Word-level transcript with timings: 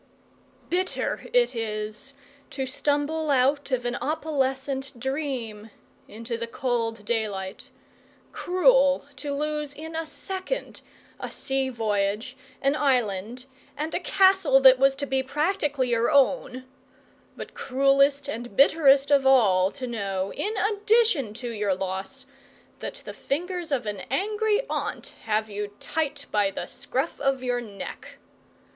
Bitter 0.67 1.27
it 1.31 1.53
is 1.53 2.15
to 2.49 2.65
stumble 2.65 3.29
out 3.29 3.69
of 3.69 3.85
an 3.85 3.99
opalescent 4.01 4.99
dream 4.99 5.69
into 6.07 6.37
the 6.39 6.47
cold 6.47 7.05
daylight; 7.05 7.69
cruel 8.31 9.05
to 9.17 9.31
lose 9.31 9.75
in 9.75 9.95
a 9.95 10.07
second 10.07 10.81
a 11.19 11.29
sea 11.29 11.69
voyage, 11.69 12.35
an 12.63 12.75
island, 12.75 13.45
and 13.77 13.93
a 13.93 13.99
castle 13.99 14.59
that 14.61 14.79
was 14.79 14.95
to 14.95 15.05
be 15.05 15.21
practically 15.21 15.89
your 15.89 16.09
own; 16.09 16.65
but 17.37 17.53
cruellest 17.53 18.27
and 18.27 18.55
bitterest 18.55 19.11
of 19.11 19.27
all 19.27 19.69
to 19.69 19.85
know, 19.85 20.33
in 20.33 20.57
addition 20.57 21.31
to 21.35 21.51
your 21.51 21.75
loss, 21.75 22.25
that 22.79 23.03
the 23.05 23.13
fingers 23.13 23.71
of 23.71 23.85
an 23.85 23.99
angry 24.09 24.65
aunt 24.67 25.13
have 25.25 25.47
you 25.47 25.75
tight 25.79 26.25
by 26.31 26.49
the 26.49 26.65
scruff 26.65 27.19
of 27.19 27.43
your 27.43 27.61
neck. 27.61 28.17